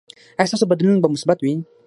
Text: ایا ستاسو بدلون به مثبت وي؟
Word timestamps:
ایا 0.37 0.49
ستاسو 0.49 0.65
بدلون 0.71 0.97
به 1.01 1.07
مثبت 1.15 1.39
وي؟ 1.41 1.53